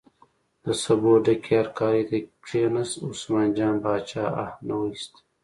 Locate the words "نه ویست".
4.67-5.13